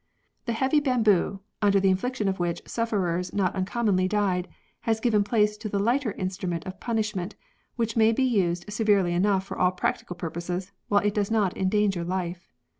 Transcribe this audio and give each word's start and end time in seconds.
The 0.45 0.53
heavy 0.53 0.79
bamboo, 0.79 1.41
under 1.61 1.79
the 1.79 1.91
infliction 1.91 2.27
of 2.27 2.39
which 2.39 2.63
sufferers 2.65 3.33
not 3.35 3.53
uncommonly 3.55 4.07
died, 4.07 4.47
has 4.79 4.99
given 4.99 5.23
place 5.23 5.57
to 5.57 5.69
the 5.69 5.77
lighter 5.77 6.13
instrument 6.13 6.65
of 6.65 6.79
punishment, 6.79 7.35
which 7.75 7.95
may 7.95 8.11
be 8.11 8.23
used 8.23 8.65
severely 8.73 9.13
enough 9.13 9.45
for 9.45 9.59
all 9.59 9.71
practical 9.73 10.15
purposes 10.15 10.71
while 10.87 11.01
it 11.05 11.13
does 11.13 11.29
not 11.29 11.55
endanger 11.55 12.03
life. 12.03 12.51